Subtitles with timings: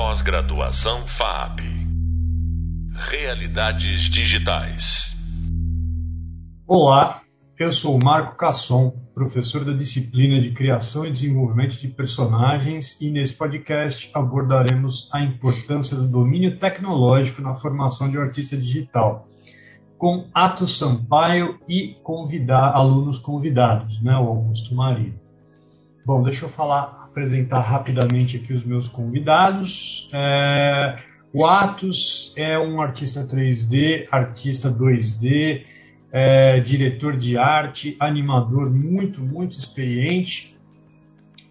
[0.00, 1.58] Pós-graduação FAP.
[3.10, 5.12] Realidades digitais.
[6.68, 7.20] Olá,
[7.58, 13.36] eu sou Marco Casson, professor da disciplina de Criação e Desenvolvimento de Personagens, e nesse
[13.36, 19.26] podcast abordaremos a importância do domínio tecnológico na formação de um artista digital,
[19.98, 25.18] com Atos Sampaio e convidar, alunos convidados, né, o Augusto Marinho.
[26.06, 30.08] Bom, deixa eu falar, apresentar rapidamente aqui os meus convidados.
[30.12, 30.98] É,
[31.32, 35.64] o Atos é um artista 3D, artista 2D,
[36.12, 40.56] é, diretor de arte, animador muito, muito experiente,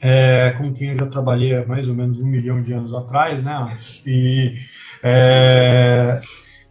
[0.01, 3.43] é, com quem eu já trabalhei há mais ou menos um milhão de anos atrás,
[3.43, 3.75] né?
[4.05, 4.53] E,
[5.03, 6.21] é,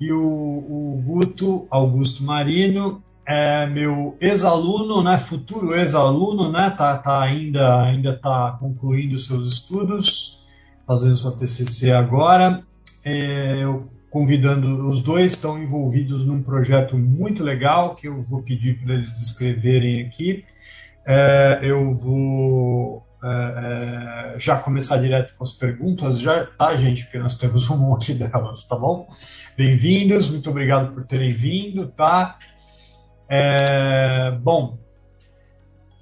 [0.01, 7.23] e o, o Guto Augusto Marino é meu ex-aluno, né, futuro ex-aluno, né, tá, tá
[7.23, 10.47] ainda ainda tá concluindo seus estudos,
[10.87, 12.63] fazendo sua TCC agora.
[13.05, 18.79] É, eu convidando os dois estão envolvidos num projeto muito legal que eu vou pedir
[18.79, 20.45] para eles descreverem aqui.
[21.05, 27.05] É, eu vou é, é, já começar direto com as perguntas, já, tá, gente?
[27.05, 29.09] Porque nós temos um monte delas, tá bom?
[29.57, 32.39] Bem-vindos, muito obrigado por terem vindo, tá?
[33.29, 34.79] É, bom,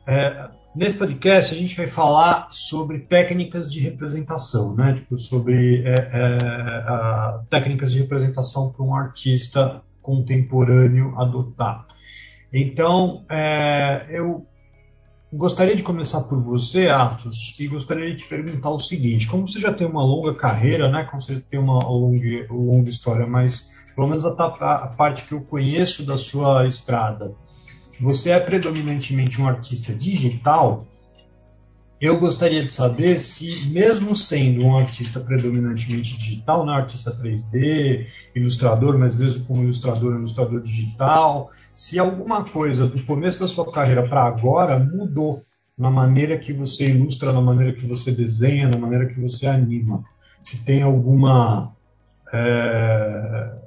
[0.06, 4.94] é, nesse podcast a gente vai falar sobre técnicas de representação, né?
[4.94, 11.86] Tipo, sobre é, é técnicas de representação para um artista contemporâneo adotar.
[12.52, 14.46] Então, é, eu
[15.32, 19.58] gostaria de começar por você, Atos, e gostaria de te perguntar o seguinte: como você
[19.58, 21.04] já tem uma longa carreira, né?
[21.04, 25.40] Como você tem uma longa, longa história, mas pelo menos a, a parte que eu
[25.40, 27.34] conheço da sua estrada,
[28.00, 30.86] você é predominantemente um artista digital,
[32.00, 38.98] eu gostaria de saber se, mesmo sendo um artista predominantemente digital, né, artista 3D, ilustrador,
[38.98, 44.24] mas mesmo como ilustrador, ilustrador digital, se alguma coisa do começo da sua carreira para
[44.24, 45.42] agora mudou
[45.78, 50.04] na maneira que você ilustra, na maneira que você desenha, na maneira que você anima.
[50.42, 51.72] Se tem alguma
[52.32, 53.63] é,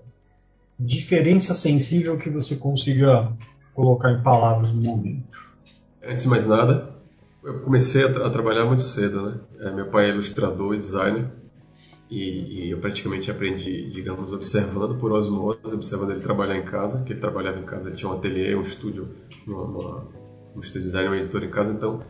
[0.80, 3.32] diferença sensível que você consiga
[3.74, 5.38] colocar em palavras no momento?
[6.04, 6.96] Antes de mais nada,
[7.44, 9.40] eu comecei a, a trabalhar muito cedo, né?
[9.60, 11.28] É, meu pai é ilustrador e designer
[12.10, 17.12] e, e, eu praticamente aprendi, digamos, observando por osmose, observando ele trabalhar em casa, que
[17.12, 19.10] ele trabalhava em casa, ele tinha um ateliê, um estúdio,
[19.46, 20.08] uma, uma,
[20.56, 22.02] um estúdio de design, uma editora em casa, então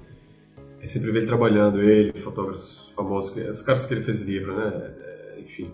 [0.79, 4.94] eu sempre vi ele trabalhando, ele, fotógrafos famosos, os caras que ele fez livro, né?
[5.00, 5.72] É, enfim,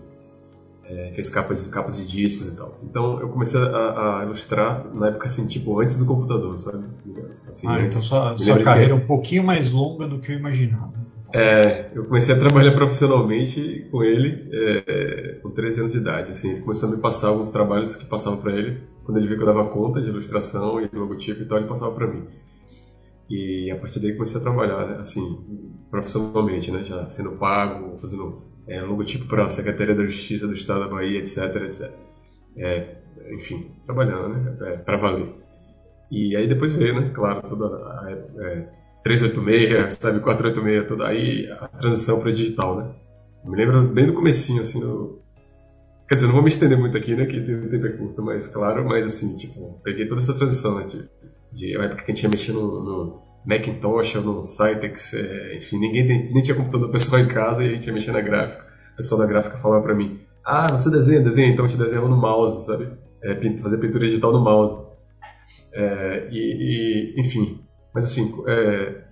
[0.88, 2.78] é, fez capas, capas de discos e tal.
[2.82, 6.84] Então eu comecei a, a, ilustrar na época assim, tipo, antes do computador, sabe?
[7.48, 10.36] Assim, ah, antes, então sua, sua carreira é um pouquinho mais longa do que eu
[10.36, 10.92] imaginava.
[11.32, 16.30] É, eu comecei a trabalhar profissionalmente com ele é, com 13 anos de idade.
[16.30, 18.82] Assim, ele começou a me passar alguns trabalhos que passavam para ele.
[19.02, 21.90] Quando ele viu que eu dava conta de ilustração e logotipo e tal, ele passava
[21.90, 22.22] para mim.
[23.28, 25.40] E a partir daí comecei a trabalhar, assim,
[25.90, 26.84] profissionalmente, né?
[26.84, 31.18] Já sendo pago, fazendo é, logotipo para a Secretaria da Justiça do Estado da Bahia,
[31.18, 31.92] etc, etc.
[32.56, 32.96] É,
[33.32, 35.32] enfim, trabalhando, né, é, para valer.
[36.10, 38.68] E aí depois veio, né, claro, toda a é,
[39.02, 42.94] 386, sabe, 486, toda aí a transição para digital, né.
[43.44, 45.18] Eu me lembro bem do comecinho, assim, no...
[46.08, 48.46] quer dizer, não vou me estender muito aqui, né, que o tempo é curto, mas
[48.46, 51.08] claro, mas assim, tipo, peguei toda essa transição, né, de,
[51.52, 55.78] de época que a gente ia mexer no, no Macintosh ou no Cytex, é, enfim,
[55.78, 58.64] ninguém tem, nem tinha computador pessoal em casa e a gente ia mexer na gráfica.
[58.92, 62.16] O pessoal da gráfica falava para mim: Ah, você desenha, desenha, então te desenhava no
[62.16, 62.88] mouse, sabe?
[63.22, 64.84] É, fazer pintura digital no mouse.
[65.72, 67.60] É, e, e, enfim,
[67.94, 69.04] mas assim, é,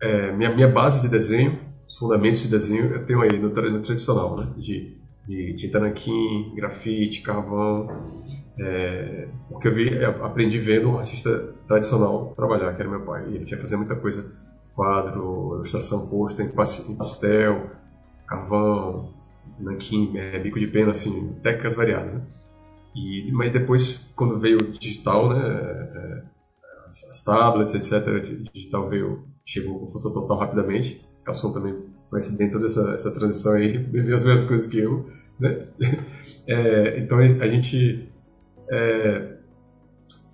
[0.00, 3.80] é, minha, minha base de desenho, os fundamentos de desenho, eu tenho aí no, no
[3.80, 4.52] tradicional, né?
[4.56, 8.22] De, de tinta nanquim, grafite, carvão,
[8.58, 13.24] é, porque eu vi, aprendi vendo um artista tradicional trabalhar, que era meu pai.
[13.26, 14.34] Ele tinha fazer muita coisa,
[14.74, 16.48] quadro, ilustração posta em
[16.96, 17.70] pastel,
[18.26, 19.14] carvão,
[19.60, 22.14] nanquim, é, bico de pena, assim, técnicas variadas.
[22.14, 22.22] Né?
[22.96, 25.38] E, mas depois, quando veio o digital, né,
[25.94, 26.22] é,
[26.84, 28.20] as, as, tablets, etc.,
[28.52, 31.06] digital veio, chegou com força total rapidamente.
[31.24, 31.76] Casson também
[32.10, 35.08] conhece bem toda essa, essa transição aí, viu as mesmas coisas que eu.
[35.38, 35.68] Né?
[36.50, 38.10] É, então a gente
[38.70, 39.36] é,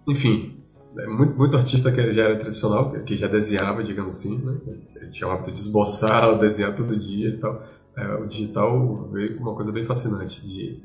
[0.07, 0.63] enfim,
[0.99, 4.59] é muito, muito, artista que já era tradicional, que já desenhava, digamos assim, né?
[4.97, 7.63] Ele tinha o hábito de esboçar, desenhar todo dia e tal.
[7.97, 10.83] É, o digital veio uma coisa bem fascinante, de,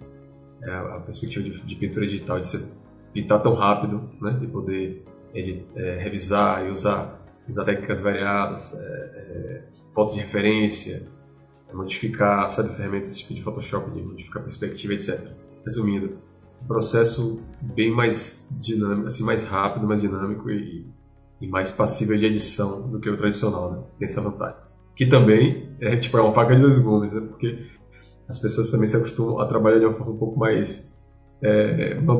[0.61, 2.71] é, a perspectiva de, de, pintura digital, de você
[3.13, 4.37] pintar tão rápido, né?
[4.39, 5.03] De poder
[5.33, 9.63] é, revisar e usar, usar técnicas variadas, é,
[9.93, 11.07] fotos de referência,
[11.73, 15.31] modificar, sabe, ferramentas tipo de Photoshop, de modificar perspectiva, etc.
[15.65, 16.28] Resumindo, um
[16.67, 20.85] processo bem mais dinâmico, assim, mais rápido, mais dinâmico e,
[21.41, 23.79] e mais passível de edição do que o tradicional, né?
[23.97, 24.57] Tem essa vantagem.
[24.95, 27.21] Que também é tipo é uma faca de dois gumes, né?
[27.21, 27.65] Porque
[28.27, 30.93] as pessoas também se acostumam a trabalhar de uma forma um pouco mais
[31.41, 32.15] é, uma,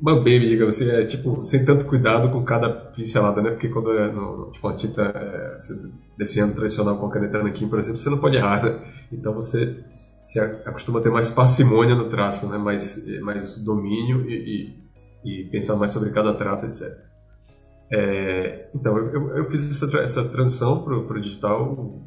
[0.00, 3.50] uma baby, digamos assim, é tipo sem tanto cuidado com cada pincelada, né?
[3.50, 5.56] Porque quando é no, tipo uma tinta é,
[6.18, 8.78] desse ano tradicional com a caneta Anakin, por exemplo, você não pode errar, né?
[9.12, 9.82] Então você
[10.24, 12.56] se acostuma a ter mais parcimônia no traço, né?
[12.56, 14.74] mais, mais domínio e,
[15.22, 16.98] e, e pensar mais sobre cada traço, etc.
[17.92, 22.00] É, então, eu, eu, fiz essa, essa transição para o digital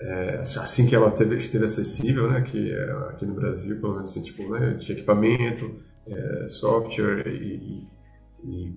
[0.00, 2.38] é, assim que ela teve, esteve acessível, né?
[2.38, 4.72] aqui, é, aqui no Brasil, pelo menos assim, tipo, né?
[4.72, 7.86] de equipamento, é, software e,
[8.42, 8.72] e,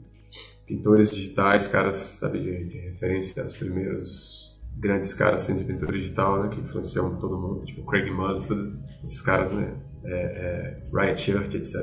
[0.66, 4.47] pintores digitais, caras sabe, de, de referência, os primeiros
[4.80, 8.74] grandes caras assim, de pintura digital, né, que influenciam todo mundo, tipo Craig Mullis, todos
[9.04, 11.76] esses caras, né, é, é, Riot Shirt, etc.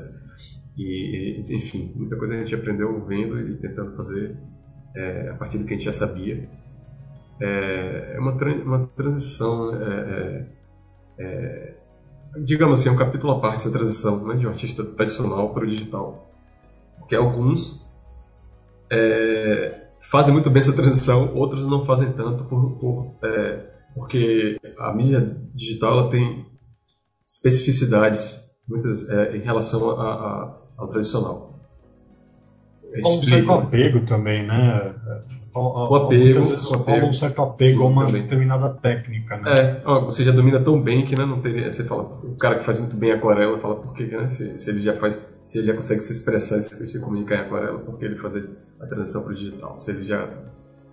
[0.76, 4.36] E, enfim, muita coisa a gente aprendeu vendo e tentando fazer
[4.94, 6.48] é, a partir do que a gente já sabia.
[7.40, 10.46] É, é uma, uma transição, é,
[11.18, 11.74] é, é,
[12.44, 15.66] digamos assim, um capítulo à parte essa transição né, de um artista tradicional para o
[15.66, 16.30] digital.
[16.98, 17.84] Porque alguns
[20.10, 23.60] fazem muito bem essa transição, outros não fazem tanto por, por, é,
[23.94, 26.46] porque a mídia digital ela tem
[27.24, 31.54] especificidades muitas é, em relação a, a, ao tradicional.
[32.94, 34.94] Há um certo apego também, né?
[35.52, 38.22] O apego, vezes o apego, um certo apego sim, a uma também.
[38.22, 39.52] determinada técnica, né?
[39.52, 41.70] É, ó, você já domina tão bem que né, não teria.
[41.70, 44.28] Você fala, o cara que faz muito bem aquarela fala por que, né?
[44.28, 47.40] Se, se ele já faz se ele já consegue se expressar e se comunicar em
[47.40, 48.48] aquarela, porque ele fazer
[48.80, 49.76] a transição para o digital.
[49.76, 50.28] Se ele já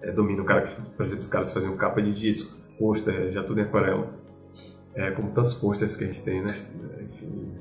[0.01, 3.44] é, domina o cara que, por exemplo, os caras faziam capa de disco, pôster, já
[3.44, 4.19] tudo em aquarela.
[4.94, 6.48] É, como tantos posters que a gente tem, né?
[7.03, 7.53] Enfim,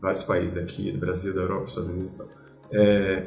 [0.00, 2.28] vários países aqui, do Brasil, da Europa, dos Estados Unidos e tal.
[2.72, 3.26] É,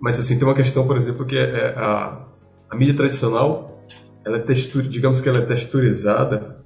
[0.00, 2.26] mas assim, tem uma questão, por exemplo, que é, é a,
[2.70, 3.80] a mídia tradicional,
[4.24, 6.56] ela é textura, digamos que ela é texturizada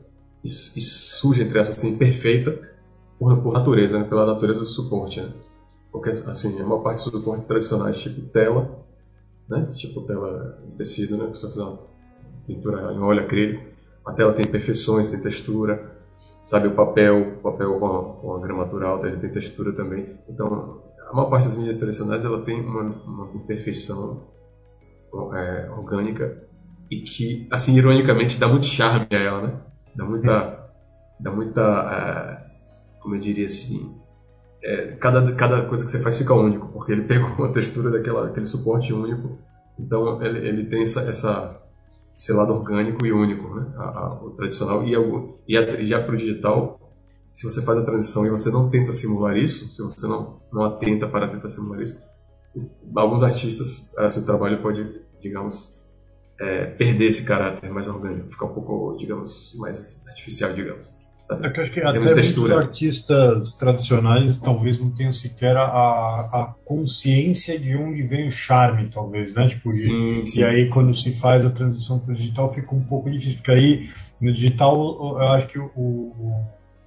[0.44, 2.60] e, e suja, entre aspas, assim, perfeita,
[3.18, 4.04] por, por natureza, né?
[4.04, 5.20] pela natureza do suporte.
[5.20, 5.32] Né?
[5.90, 8.84] Porque, assim, a maior parte dos suportes tradicionais, tipo tela,
[9.48, 9.66] né?
[9.76, 11.26] tipo tela de tecido, né?
[11.26, 11.78] você fazer uma
[12.46, 13.64] pintura em óleo acrílico,
[14.04, 15.96] a tela tem imperfeições, tem textura,
[16.42, 20.16] sabe, o papel, o papel com a, com a gramatura alta, ele tem textura também.
[20.28, 24.22] Então, a maior parte das mídias tradicionais, ela tem uma, uma imperfeição
[25.34, 26.44] é, orgânica
[26.90, 29.60] e que, assim, ironicamente, dá muito charme a ela, né?
[29.94, 30.70] Dá muita,
[31.18, 32.45] dá muita é,
[33.06, 33.94] como eu diria assim,
[34.64, 38.26] é, cada, cada coisa que você faz fica único, porque ele pegou a textura daquela,
[38.26, 39.38] daquele suporte único,
[39.78, 41.62] então ele, ele tem essa, essa,
[42.16, 43.72] esse lado orgânico e único, né?
[43.76, 44.84] A, a, o tradicional.
[44.84, 46.80] E, algum, e, a, já para o digital,
[47.30, 50.64] se você faz a transição e você não tenta simular isso, se você não, não
[50.64, 52.02] atenta para tentar simular isso,
[52.96, 55.86] alguns artistas, seu trabalho pode, digamos,
[56.40, 61.05] é, perder esse caráter mais orgânico, ficar um pouco, digamos, mais artificial, digamos.
[61.30, 67.58] É que acho que até muitos artistas tradicionais talvez não tenham sequer a, a consciência
[67.58, 69.46] de onde vem o charme, talvez, né?
[69.48, 70.40] Tipo, sim, e, sim.
[70.40, 73.50] e aí quando se faz a transição para o digital fica um pouco difícil, porque
[73.50, 73.90] aí
[74.20, 74.76] no digital
[75.20, 76.44] eu acho que o, o,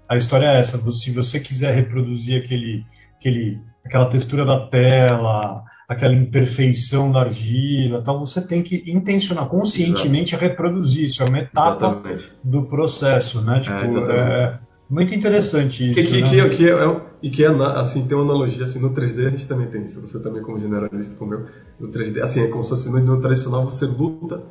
[0.07, 2.85] a história é essa, se você quiser reproduzir aquele,
[3.19, 10.35] aquele, aquela textura da tela, aquela imperfeição da argila, tal, você tem que intencionar conscientemente
[10.35, 10.47] Exato.
[10.47, 12.31] reproduzir isso, é uma etapa exatamente.
[12.43, 13.59] do processo, né?
[13.59, 15.99] Tipo, é, é muito interessante isso.
[15.99, 16.49] Que, que, né?
[16.49, 19.29] que, que é, é, e que é, assim, tem uma analogia, assim, no 3D a
[19.31, 21.47] gente também tem isso, você também como generalista como eu,
[21.79, 24.43] no 3D, assim, é como se fosse no tradicional você luta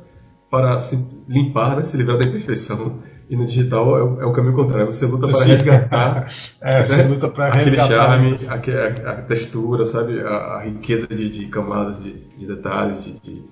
[0.51, 2.99] para se limpar, né, se livrar da imperfeição.
[3.29, 6.31] E no digital é o, é o caminho contrário, você luta para resgatar.
[6.59, 6.85] é, né?
[6.85, 8.13] você luta para resgatar.
[8.15, 10.19] Aquele charme, a, a, textura, sabe?
[10.19, 13.43] A, a riqueza de, de, camadas, de, de detalhes, de, de,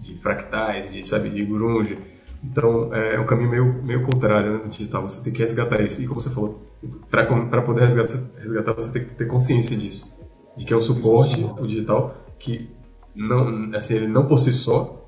[0.00, 1.28] de, fractais, de, sabe?
[1.28, 1.98] de grunge.
[2.42, 5.82] Então é, é um caminho meio, meio contrário né, no digital, você tem que resgatar
[5.82, 6.00] isso.
[6.00, 6.66] E como você falou,
[7.10, 10.18] para poder resgatar, resgatar, você tem que ter consciência disso.
[10.56, 12.70] De que é um suporte, o digital, que
[13.14, 15.06] não, assim, ele não por si só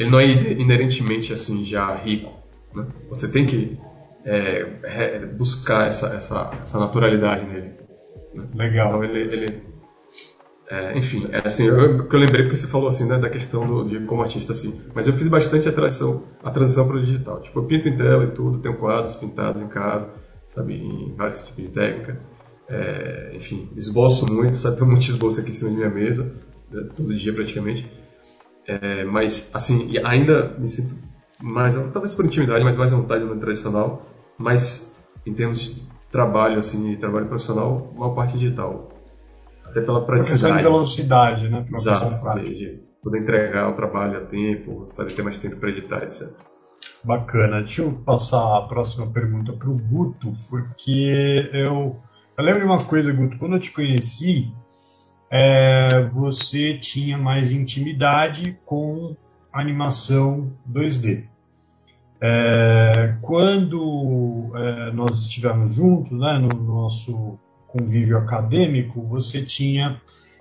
[0.00, 2.32] ele não é inerentemente assim já rico.
[2.74, 2.86] Né?
[3.08, 3.78] Você tem que
[4.24, 7.74] é, buscar essa, essa, essa, naturalidade nele.
[8.34, 8.44] Né?
[8.54, 8.90] Legal.
[8.90, 9.62] Senão ele, ele
[10.70, 13.84] é, enfim, é assim, eu, eu lembrei porque você falou assim, né, da questão do,
[13.84, 14.80] de como artista assim.
[14.94, 17.40] Mas eu fiz bastante a transição, a transição para o digital.
[17.40, 20.08] Tipo, eu pinto em tela e tudo, tenho quadros pintados em casa,
[20.46, 22.20] sabe, em vários tipos de técnica.
[22.68, 26.32] É, enfim, esboço muito, sabe, tem monte de esboço aqui em cima da minha mesa,
[26.70, 27.90] né, todo dia praticamente.
[28.64, 30.94] É, mas, assim, ainda me sinto
[31.42, 34.06] mais, talvez por intimidade, mas mais à vontade no tradicional.
[34.38, 38.90] Mas em termos de trabalho, assim, trabalho profissional, uma parte digital.
[39.64, 40.42] Até pela praticidade.
[40.42, 41.64] questão de velocidade, né?
[41.68, 46.02] Exato, de, de, poder entregar o trabalho a tempo, sabe, ter mais tempo para editar,
[46.02, 46.28] etc.
[47.04, 47.60] Bacana.
[47.60, 51.96] Deixa eu passar a próxima pergunta para o Guto, porque eu,
[52.36, 54.52] eu lembro de uma coisa, Guto, quando eu te conheci,
[55.30, 59.16] é, você tinha mais intimidade com
[59.52, 61.24] animação 2D.
[62.22, 70.00] É, quando é, nós estivemos juntos, né, no nosso convívio acadêmico, você tinha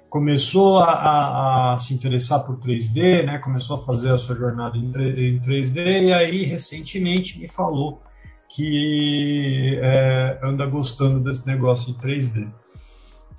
[0.10, 4.76] começou a, a, a, se interessar por 3D, né, começou a fazer a sua jornada
[4.76, 8.02] em, em 3D e aí recentemente me falou
[8.50, 12.52] que é, anda gostando desse negócio de 3D.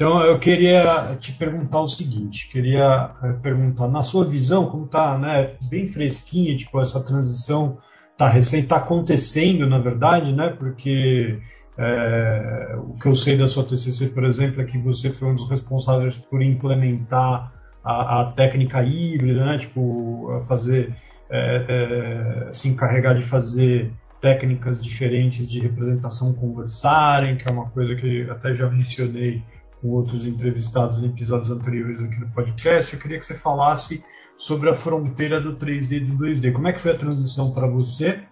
[0.01, 5.19] Então eu queria te perguntar o seguinte, queria é, perguntar na sua visão como está,
[5.19, 7.77] né, bem fresquinha, tipo essa transição
[8.13, 11.39] está recém está acontecendo na verdade, né, porque
[11.77, 15.35] é, o que eu sei da sua TCC, por exemplo, é que você foi um
[15.35, 17.53] dos responsáveis por implementar
[17.85, 20.97] a, a técnica híbrida, né, tipo fazer
[21.29, 27.95] é, é, se encarregar de fazer técnicas diferentes de representação conversarem, que é uma coisa
[27.95, 29.43] que até já mencionei
[29.81, 32.95] com outros entrevistados em episódios anteriores aqui no podcast.
[32.95, 34.05] Eu queria que você falasse
[34.37, 36.53] sobre a fronteira do 3D e do 2D.
[36.53, 38.23] Como é que foi a transição para você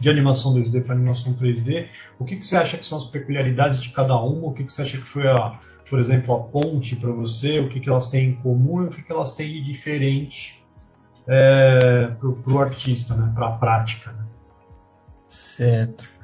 [0.00, 1.88] de animação 2D para animação 3D?
[2.18, 4.48] O que, que você acha que são as peculiaridades de cada uma?
[4.48, 5.58] O que, que você acha que foi, a,
[5.88, 7.60] por exemplo, a ponte para você?
[7.60, 10.64] O que, que elas têm em comum e o que, que elas têm de diferente
[11.26, 13.32] é, para o artista, né?
[13.34, 14.12] para a prática?
[14.12, 14.24] Né?
[15.28, 16.17] Certo.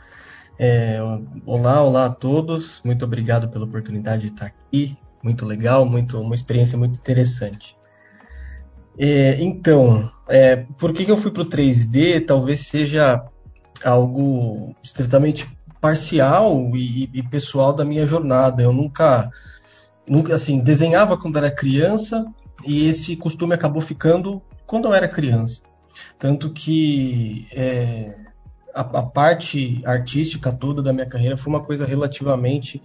[0.58, 0.98] É,
[1.44, 2.80] olá, olá a todos.
[2.84, 4.96] Muito obrigado pela oportunidade de estar aqui.
[5.22, 7.76] Muito legal, muito, uma experiência muito interessante.
[8.98, 12.24] É, então, é, por que, que eu fui para o 3D?
[12.24, 13.24] Talvez seja
[13.84, 15.48] algo estritamente
[15.80, 18.62] parcial e, e, pessoal da minha jornada.
[18.62, 19.30] Eu nunca,
[20.08, 22.24] nunca, assim, desenhava quando era criança
[22.64, 25.62] e esse costume acabou ficando quando eu era criança.
[26.18, 28.16] Tanto que é,
[28.74, 32.82] a, a, parte artística toda da minha carreira foi uma coisa relativamente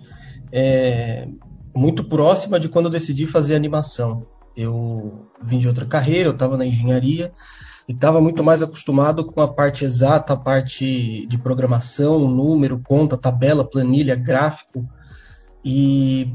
[0.52, 1.28] é,
[1.76, 4.28] muito próxima de quando eu decidi fazer animação.
[4.56, 7.32] Eu vim de outra carreira, eu estava na engenharia
[7.88, 13.18] e estava muito mais acostumado com a parte exata, a parte de programação, número, conta,
[13.18, 14.88] tabela, planilha, gráfico.
[15.64, 16.32] E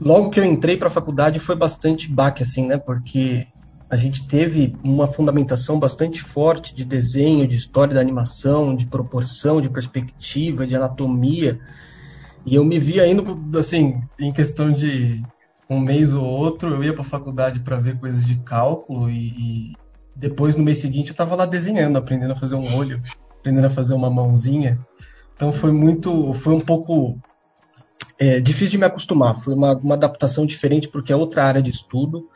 [0.00, 2.78] logo que eu entrei para a faculdade foi bastante baque, assim, né?
[2.78, 3.46] Porque
[3.90, 9.60] a gente teve uma fundamentação bastante forte de desenho, de história da animação, de proporção,
[9.60, 11.58] de perspectiva, de anatomia.
[12.44, 15.22] E eu me via indo, assim, em questão de
[15.70, 19.28] um mês ou outro, eu ia para a faculdade para ver coisas de cálculo e,
[19.28, 19.76] e,
[20.14, 23.02] depois, no mês seguinte, eu estava lá desenhando, aprendendo a fazer um olho,
[23.38, 24.78] aprendendo a fazer uma mãozinha.
[25.34, 27.18] Então foi muito, foi um pouco
[28.18, 29.38] é, difícil de me acostumar.
[29.38, 32.28] Foi uma, uma adaptação diferente porque é outra área de estudo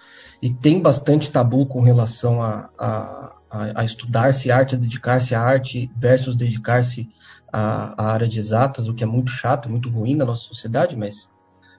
[0.43, 3.33] e tem bastante tabu com relação a, a,
[3.77, 7.09] a estudar-se arte, a dedicar-se à arte versus dedicar-se
[7.53, 10.97] à, à, área de exatas, o que é muito chato, muito ruim na nossa sociedade,
[10.97, 11.31] mas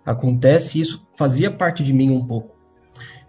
[0.06, 2.56] acontece e isso fazia parte de mim um pouco.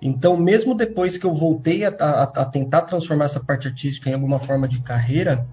[0.00, 4.14] Então, mesmo depois que eu voltei a, a, a tentar transformar essa parte artística em
[4.14, 5.48] alguma forma de carreira,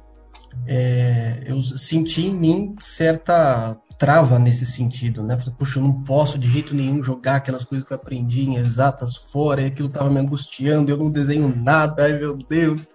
[0.67, 5.37] é, eu senti em mim certa trava nesse sentido, né?
[5.59, 9.15] Puxa, eu não posso de jeito nenhum jogar aquelas coisas que eu aprendi em exatas
[9.15, 12.89] fora, e aquilo estava me angustiando, eu não desenho nada, ai meu Deus.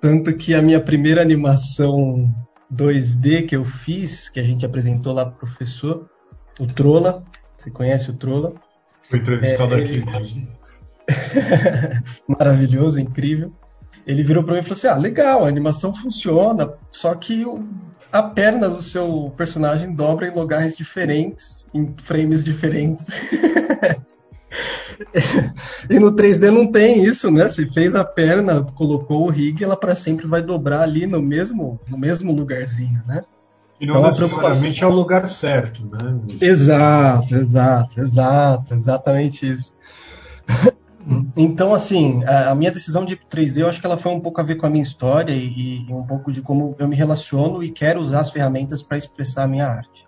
[0.00, 2.32] Tanto que a minha primeira animação
[2.72, 6.08] 2D que eu fiz, que a gente apresentou lá pro professor,
[6.60, 7.24] o Trola,
[7.58, 8.54] você conhece o Trola?
[9.02, 10.04] Foi entrevistado é, ele...
[10.08, 10.48] aqui.
[12.28, 13.52] Maravilhoso, incrível.
[14.06, 17.68] Ele virou para mim e falou assim: Ah, legal, a animação funciona, só que o
[18.12, 23.06] a perna do seu personagem dobra em lugares diferentes, em frames diferentes.
[25.88, 27.48] e no 3D não tem isso, né?
[27.48, 31.80] Se fez a perna, colocou o rig, ela para sempre vai dobrar ali no mesmo,
[31.88, 33.24] no mesmo lugarzinho, né?
[33.80, 36.20] E não então, necessariamente é o lugar certo, né?
[36.40, 39.74] Exato, exato, exato, exatamente isso.
[41.36, 44.44] Então, assim, a, minha decisão de 3D, eu acho que ela foi um pouco a
[44.44, 47.70] ver com a minha história e, e um pouco de como eu me relaciono e
[47.70, 50.06] quero usar as ferramentas para expressar a minha arte.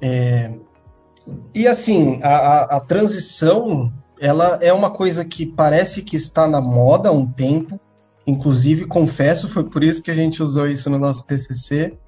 [0.00, 0.52] É,
[1.54, 6.60] e, assim, a, a, a transição, ela é uma coisa que parece que está na
[6.60, 7.80] moda há um tempo,
[8.26, 11.98] inclusive, confesso, foi por isso que a gente usou isso no nosso TCC,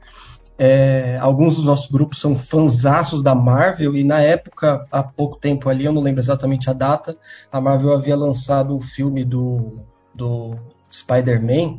[0.62, 5.70] é, alguns dos nossos grupos são fanzaços da Marvel, e na época, há pouco tempo
[5.70, 7.16] ali, eu não lembro exatamente a data,
[7.50, 9.80] a Marvel havia lançado o filme do,
[10.14, 10.54] do
[10.92, 11.78] Spider-Man,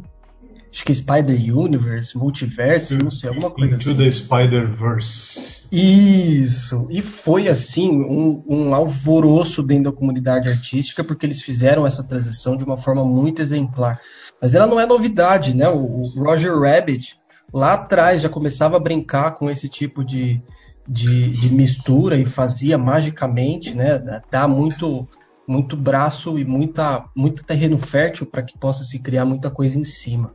[0.74, 3.98] acho que Spider Universe, Multiverse, não sei, alguma coisa Into assim.
[4.00, 5.66] the Spider-Verse.
[5.72, 6.88] Isso!
[6.90, 12.58] E foi assim um, um alvoroço dentro da comunidade artística, porque eles fizeram essa transição
[12.58, 14.02] de uma forma muito exemplar.
[14.42, 15.70] Mas ela não é novidade, né?
[15.70, 17.22] O Roger Rabbit
[17.53, 20.41] lá atrás já começava a brincar com esse tipo de,
[20.88, 24.22] de, de mistura e fazia magicamente, né?
[24.29, 25.08] Dá muito
[25.48, 29.84] muito braço e muita, muito terreno fértil para que possa se criar muita coisa em
[29.84, 30.34] cima.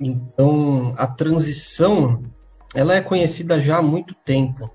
[0.00, 2.22] Então, a transição,
[2.74, 4.70] ela é conhecida já há muito tempo.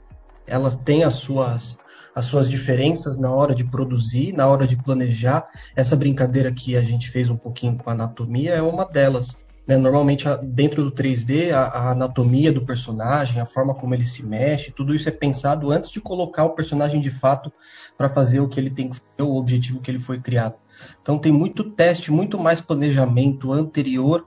[0.45, 1.77] Ela tem as suas
[2.13, 5.47] as suas diferenças na hora de produzir, na hora de planejar.
[5.75, 9.37] Essa brincadeira que a gente fez um pouquinho com a anatomia é uma delas.
[9.67, 9.75] Né?
[9.75, 14.71] Normalmente, dentro do 3D, a, a, anatomia do personagem, a forma como ele se mexe,
[14.71, 17.51] tudo isso é pensado antes de colocar o personagem de fato
[17.97, 20.55] para fazer o que ele tem que fazer, o objetivo que ele foi criado.
[21.01, 24.25] Então, tem muito teste, muito mais planejamento anterior.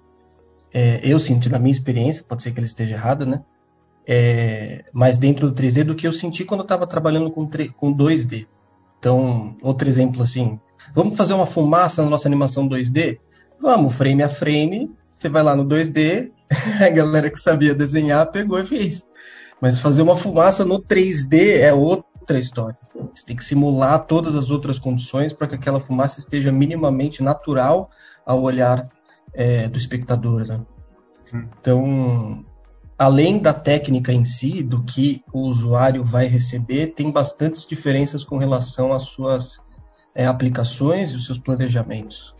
[0.72, 3.42] É, eu sinto, na minha experiência, pode ser que ele esteja errado, né?
[4.06, 7.94] É, mais dentro do 3D do que eu senti quando eu estava trabalhando com, com
[7.94, 8.46] 2D.
[8.98, 10.58] Então, outro exemplo assim,
[10.92, 13.18] vamos fazer uma fumaça na nossa animação 2D?
[13.60, 14.90] Vamos, frame a frame,
[15.20, 16.30] você vai lá no 2D,
[16.80, 19.06] a galera que sabia desenhar pegou e fez.
[19.60, 22.78] Mas fazer uma fumaça no 3D é outra história.
[23.14, 27.90] Você tem que simular todas as outras condições para que aquela fumaça esteja minimamente natural
[28.24, 28.88] ao olhar
[29.34, 30.46] é, do espectador.
[30.46, 30.60] Né?
[31.34, 32.44] Então,
[32.98, 38.38] além da técnica em si, do que o usuário vai receber, tem bastantes diferenças com
[38.38, 39.60] relação às suas
[40.14, 42.34] é, aplicações e os seus planejamentos.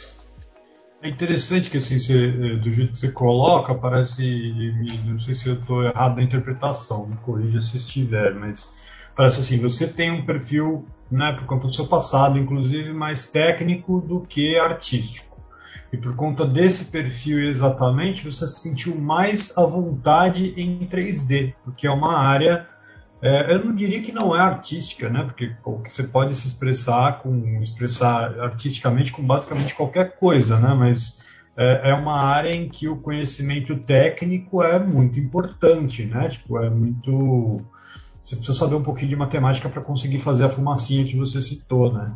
[1.02, 4.75] É interessante que assim, você, do jeito que você coloca, parece.
[5.07, 8.78] Não sei se eu estou errado na interpretação, me corrija se estiver, mas
[9.16, 13.99] parece assim: você tem um perfil, né, por conta do seu passado, inclusive, mais técnico
[14.00, 15.40] do que artístico.
[15.90, 21.87] E por conta desse perfil exatamente, você se sentiu mais à vontade em 3D, porque
[21.87, 22.69] é uma área.
[23.23, 25.25] É, eu não diria que não é artística, né?
[25.25, 25.53] Porque
[25.85, 30.75] você pode se expressar com expressar artisticamente com basicamente qualquer coisa, né?
[30.75, 31.23] Mas
[31.57, 36.29] é, é uma área em que o conhecimento técnico é muito importante, né?
[36.31, 37.62] Tipo, é muito
[38.25, 41.92] você precisa saber um pouquinho de matemática para conseguir fazer a fumacinha que você citou,
[41.92, 42.12] né?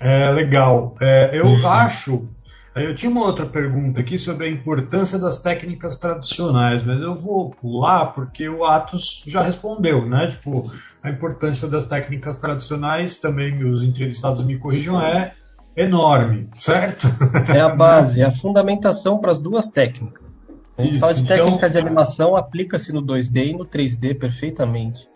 [0.00, 0.96] É legal.
[1.00, 1.66] É, eu Isso.
[1.66, 2.28] acho.
[2.74, 7.50] Eu tinha uma outra pergunta aqui sobre a importância das técnicas tradicionais, mas eu vou
[7.50, 10.28] pular porque o Atos já respondeu, né?
[10.28, 10.70] Tipo,
[11.02, 15.34] a importância das técnicas tradicionais, também os entrevistados me corrijam, é
[15.76, 17.08] enorme, certo?
[17.54, 20.24] É a base, é a fundamentação para as duas técnicas.
[20.78, 21.70] A gente Isso, fala de técnica então...
[21.70, 25.06] de animação, aplica-se no 2D e no 3D perfeitamente.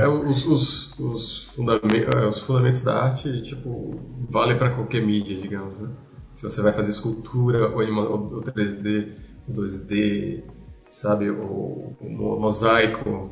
[0.00, 3.98] É, os, os, os, fundamentos, os, fundamentos, da arte, tipo,
[4.30, 5.88] vale para qualquer mídia, digamos, né?
[6.34, 9.12] Se você vai fazer escultura, ou, ou 3D,
[9.50, 10.42] 2D,
[10.90, 13.30] sabe, ou, ou mosaico,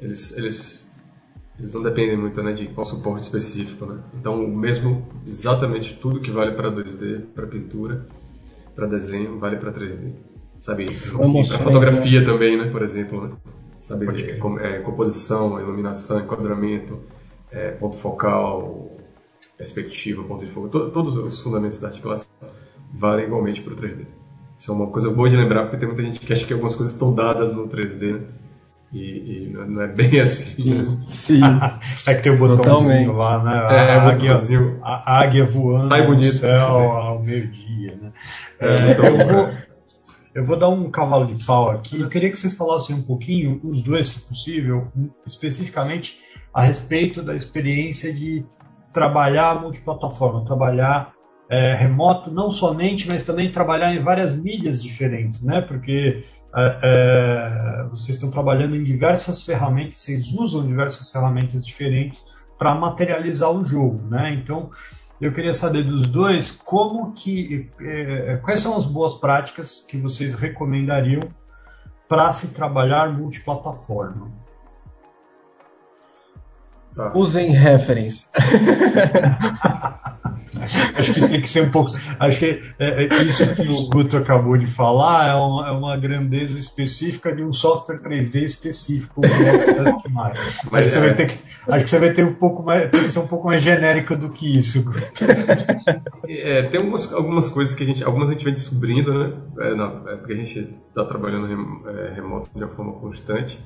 [0.00, 0.90] eles, eles,
[1.58, 4.00] eles não dependem muito, né, de qual suporte específico, né?
[4.14, 8.06] Então, mesmo exatamente tudo que vale para 2D, para pintura,
[8.74, 10.12] para desenho, vale para 3D,
[10.60, 10.84] sabe?
[10.84, 12.26] Para fotografia né?
[12.26, 13.32] também, né, por exemplo, né?
[13.80, 14.06] sabe?
[14.60, 17.00] É, composição, iluminação, enquadramento,
[17.50, 18.90] é, ponto focal,
[19.56, 22.28] perspectiva, ponto de fogo, to, todos os fundamentos da articulação
[22.92, 24.06] valem igualmente para o 3D.
[24.56, 26.74] Isso é uma coisa boa de lembrar, porque tem muita gente que acha que algumas
[26.74, 28.26] coisas estão dadas no 3D, né?
[28.92, 30.64] E, e, não é bem assim.
[30.64, 31.00] Né?
[31.04, 31.40] Sim.
[32.06, 33.52] é que tem o botãozinho lá, né?
[33.52, 34.36] A, é, águia,
[34.82, 38.12] a águia voando tá bonito, no céu ao meio-dia, né?
[38.58, 39.50] É, então, eu vou,
[40.34, 42.00] eu vou dar um cavalo de pau aqui.
[42.00, 44.88] Eu queria que vocês falassem um pouquinho, os dois, se possível,
[45.24, 46.18] especificamente
[46.52, 48.44] a respeito da experiência de
[48.92, 51.12] trabalhar multiplataforma, trabalhar
[51.48, 55.60] é, remoto, não somente, mas também trabalhar em várias mídias diferentes, né?
[55.60, 56.24] Porque
[56.54, 62.24] é, é, vocês estão trabalhando em diversas ferramentas, vocês usam diversas ferramentas diferentes
[62.58, 64.32] para materializar o jogo, né?
[64.32, 64.70] Então,
[65.20, 70.34] eu queria saber dos dois como que é, quais são as boas práticas que vocês
[70.34, 71.22] recomendariam
[72.08, 74.30] para se trabalhar multiplataforma.
[76.94, 77.12] Tá.
[77.14, 78.26] Usem reference.
[80.96, 81.90] acho que tem que ser um pouco.
[82.18, 85.96] Acho que é, é isso que o Guto acabou de falar é uma, é uma,
[85.96, 89.20] grandeza específica de um software 3D específico.
[90.10, 90.38] Mas
[90.72, 93.02] acho, que você vai ter que, acho que você vai ter um pouco mais, tem
[93.02, 94.84] que ser um pouco mais genérica do que isso.
[96.28, 99.36] É, tem algumas, algumas coisas que a gente, algumas a gente vem descobrindo, né?
[99.60, 103.62] É, não, é porque a gente está trabalhando rem, é, remoto de uma forma constante.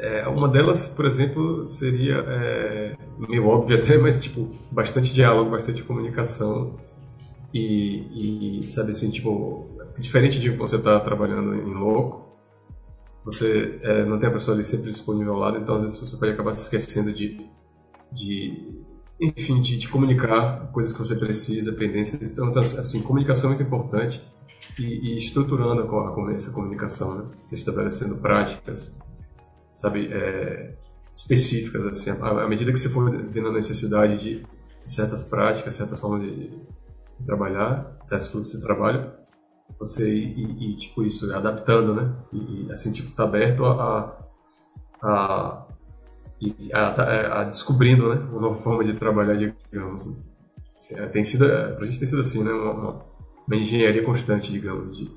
[0.00, 5.82] É, uma delas, por exemplo, seria é, meio óbvio até, mas tipo bastante diálogo, bastante
[5.82, 6.76] comunicação
[7.52, 12.28] e, e sabe assim, tipo, diferente de você estar tá trabalhando em louco,
[13.24, 16.16] você é, não tem a pessoa ali sempre disponível ao lado, então às vezes você
[16.16, 17.44] pode acabar se esquecendo de,
[18.12, 18.78] de
[19.20, 22.30] enfim, de, de comunicar coisas que você precisa, pendências.
[22.30, 24.22] Então, tá, assim, comunicação é muito importante
[24.78, 27.30] e, e estruturando a, essa comunicação, né?
[27.52, 28.98] Estabelecendo práticas,
[29.70, 30.74] sabe, é,
[31.14, 34.46] específicas, assim, à, medida que você for vendo a necessidade de
[34.84, 36.48] certas práticas, certas formas de,
[37.18, 39.10] de trabalhar, certos fluxos de trabalho,
[39.78, 44.18] você e, e, tipo isso adaptando né e, assim tipo tá aberto a,
[45.02, 45.66] a,
[46.72, 50.22] a, a descobrindo né uma nova forma de trabalhar digamos né?
[50.92, 53.04] É, tem sido é, para a gente tem sido assim né uma,
[53.46, 55.10] uma, engenharia constante digamos de,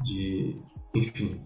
[0.00, 0.56] de
[0.94, 1.40] enfim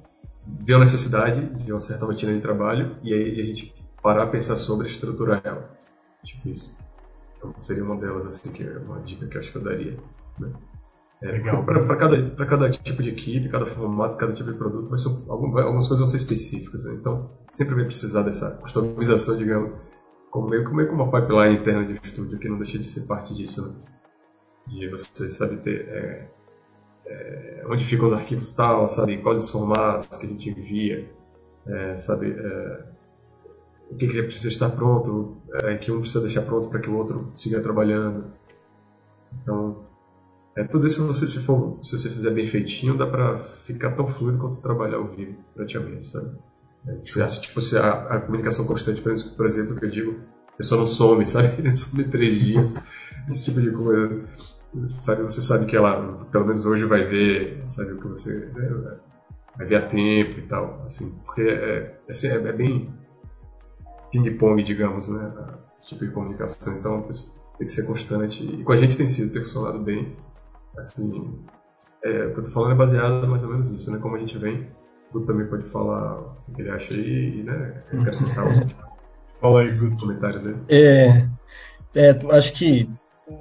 [0.47, 4.27] ver a necessidade de uma certa rotina de trabalho e aí a gente parar a
[4.27, 5.71] pensar sobre estruturar ela
[6.25, 6.79] tipo isso
[7.37, 9.97] então seria uma delas assim que é uma dica que eu acho que eu daria
[10.39, 10.53] né?
[11.23, 11.65] É, Legal.
[11.65, 15.87] Para cada, cada tipo de equipe, cada formato, cada tipo de produto, vai ser, algumas
[15.87, 16.85] coisas vão ser específicas.
[16.85, 16.95] Né?
[16.95, 19.73] Então, sempre vai precisar dessa customização, digamos,
[20.31, 23.33] como meio, meio como uma pipeline interna de estúdio, que não deixa de ser parte
[23.35, 23.69] disso.
[23.69, 23.75] Né?
[24.67, 26.29] De você sabe ter é,
[27.13, 31.11] é, onde ficam os arquivos tal, sabe quais os formatos que a gente envia,
[31.67, 32.85] é, sabe é,
[33.91, 36.97] o que, que precisa estar pronto, é, que um precisa deixar pronto para que o
[36.97, 38.33] outro siga trabalhando.
[39.43, 39.85] Então,
[40.57, 44.07] é, tudo isso, você, se, for, se você fizer bem feitinho, dá pra ficar tão
[44.07, 46.37] fluido quanto trabalhar ao vivo, praticamente, sabe?
[46.87, 50.81] É, acha, tipo, se a, a, comunicação constante, por exemplo, que eu digo, a pessoa
[50.81, 51.77] não some, sabe?
[51.77, 52.75] Some três dias,
[53.31, 54.25] esse tipo de coisa.
[54.89, 55.23] Sabe?
[55.23, 58.47] Você sabe que ela, pelo menos hoje, vai ver, sabe o que você.
[58.47, 58.99] Né?
[59.57, 62.93] Vai ver a tempo e tal, assim, porque é, assim, é, é bem
[64.11, 65.31] ping-pong, digamos, né?
[65.87, 66.75] Tipo de comunicação.
[66.79, 67.03] Então,
[67.59, 68.45] tem que ser constante.
[68.45, 70.17] E com a gente tem sido, tem funcionado bem.
[70.77, 71.39] Assim,
[72.03, 73.99] é, o que eu tô falando é baseado mais ou menos nisso, né?
[73.99, 74.71] Como a gente vem,
[75.11, 78.59] o Guto também pode falar o que ele acha aí e, né, acrescentar os,
[79.39, 79.97] Fala aí, Guto.
[79.97, 80.59] comentários dele.
[80.69, 81.29] É,
[81.95, 82.89] é, acho que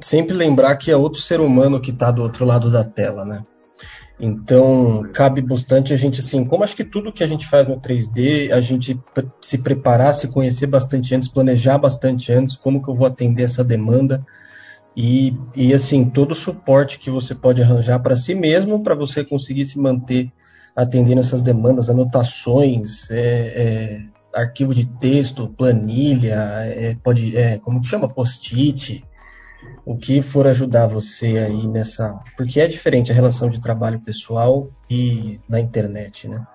[0.02, 3.44] sempre lembrar que é outro ser humano que está do outro lado da tela, né?
[4.24, 7.82] Então, cabe bastante a gente, assim, como acho que tudo que a gente faz no
[7.82, 9.00] 3D, a gente
[9.42, 13.64] se preparar, se conhecer bastante antes, planejar bastante antes, como que eu vou atender essa
[13.64, 14.24] demanda,
[14.96, 19.24] e, e assim, todo o suporte que você pode arranjar para si mesmo, para você
[19.24, 20.32] conseguir se manter
[20.76, 24.02] atendendo essas demandas, anotações, é, é,
[24.34, 28.08] arquivo de texto, planilha, é, pode, é, como que chama?
[28.08, 29.04] Post-it,
[29.86, 32.20] o que for ajudar você aí nessa.
[32.38, 36.46] Porque é diferente a relação de trabalho pessoal e na internet, né?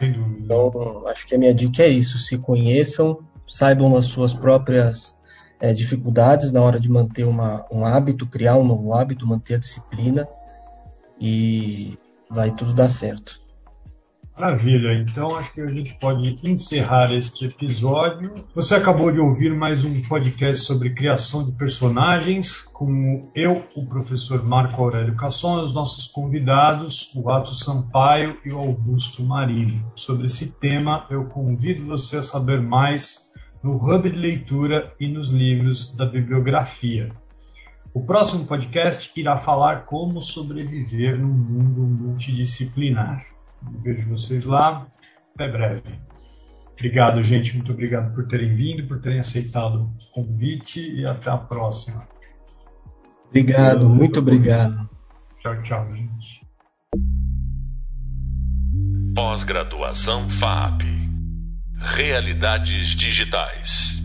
[0.00, 5.16] Então, acho que a minha dica é isso: se conheçam, saibam as suas próprias
[5.60, 9.58] é, dificuldades na hora de manter uma, um hábito, criar um novo hábito, manter a
[9.58, 10.26] disciplina
[11.20, 11.98] e
[12.30, 13.40] vai tudo dar certo.
[14.40, 18.42] Maravilha, então acho que a gente pode encerrar este episódio.
[18.54, 24.42] Você acabou de ouvir mais um podcast sobre criação de personagens, com eu, o professor
[24.42, 29.84] Marco Aurélio Casson, e os nossos convidados, o Ato Sampaio e o Augusto Marinho.
[29.94, 33.30] Sobre esse tema, eu convido você a saber mais
[33.62, 37.12] no hub de leitura e nos livros da bibliografia.
[37.92, 43.26] O próximo podcast irá falar como sobreviver num mundo multidisciplinar.
[43.82, 44.86] Vejo vocês lá.
[45.34, 45.82] Até breve.
[46.72, 47.54] Obrigado, gente.
[47.56, 52.08] Muito obrigado por terem vindo, por terem aceitado o convite e até a próxima.
[53.28, 54.88] Obrigado, muito obrigado.
[55.40, 56.46] Tchau, tchau, gente.
[59.14, 60.82] Pós-graduação FAP
[61.82, 64.00] Realidades digitais.